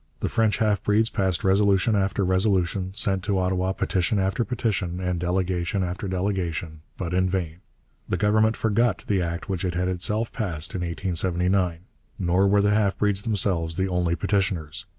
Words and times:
The 0.21 0.29
French 0.29 0.57
half 0.57 0.81
breeds 0.81 1.11
passed 1.11 1.43
resolution 1.43 1.95
after 1.95 2.25
resolution, 2.25 2.91
sent 2.95 3.23
to 3.25 3.37
Ottawa 3.37 3.71
petition 3.71 4.17
after 4.17 4.43
petition 4.43 4.99
and 4.99 5.19
delegation 5.19 5.83
after 5.83 6.07
delegation, 6.07 6.81
but 6.97 7.13
in 7.13 7.29
vain. 7.29 7.57
The 8.09 8.17
Government 8.17 8.57
forgot 8.57 9.03
the 9.05 9.21
act 9.21 9.47
which 9.47 9.63
it 9.63 9.75
had 9.75 9.87
itself 9.87 10.33
passed 10.33 10.73
in 10.73 10.81
1879. 10.81 11.81
Nor 12.17 12.47
were 12.47 12.63
the 12.63 12.73
half 12.73 12.97
breeds 12.97 13.21
themselves 13.21 13.77
the 13.77 13.89
only 13.89 14.15
petitioners. 14.15 14.87